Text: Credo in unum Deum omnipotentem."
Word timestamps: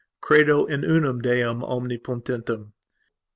Credo 0.19 0.65
in 0.65 0.83
unum 0.83 1.21
Deum 1.21 1.59
omnipotentem." 1.61 2.73